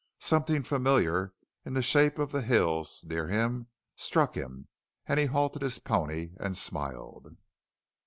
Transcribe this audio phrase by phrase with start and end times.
[0.17, 4.67] Something familiar in the shape of the hills near him struck him
[5.05, 7.37] and he halted his pony and smiled.